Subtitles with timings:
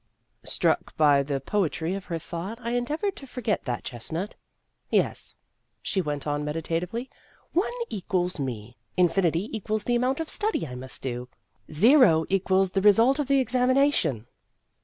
[0.45, 4.35] Struck by the poetry of her thought, I endeavored to forget that chestnut.
[4.89, 5.35] "Yes,"
[5.79, 7.07] she went on meditatively,"
[7.61, 11.29] one equals me; infinity equals the amount of study I must do;
[11.71, 14.25] zero equals the result of the examination."